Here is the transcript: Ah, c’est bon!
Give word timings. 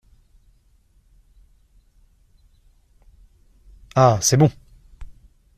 Ah, 3.95 4.17
c’est 4.21 4.37
bon! 4.37 4.49